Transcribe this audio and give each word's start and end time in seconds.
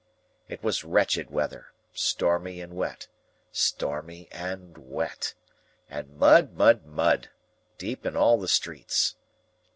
It 0.49 0.63
was 0.63 0.83
wretched 0.83 1.29
weather; 1.29 1.67
stormy 1.93 2.59
and 2.59 2.73
wet, 2.75 3.07
stormy 3.51 4.27
and 4.31 4.75
wet; 4.79 5.35
and 5.91 6.17
mud, 6.17 6.53
mud, 6.53 6.87
mud, 6.87 7.29
deep 7.77 8.03
in 8.07 8.15
all 8.17 8.39
the 8.39 8.47
streets. 8.47 9.13